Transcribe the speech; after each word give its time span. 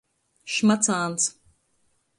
Šmacāns. 0.53 1.31